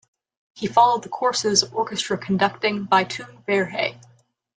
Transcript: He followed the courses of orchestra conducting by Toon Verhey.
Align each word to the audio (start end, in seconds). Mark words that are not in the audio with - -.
He 0.55 0.65
followed 0.65 1.03
the 1.03 1.09
courses 1.09 1.61
of 1.61 1.75
orchestra 1.75 2.17
conducting 2.17 2.85
by 2.85 3.03
Toon 3.03 3.43
Verhey. 3.47 4.01